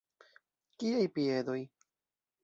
Kiaj 0.83 1.03
piedoj? 1.17 1.59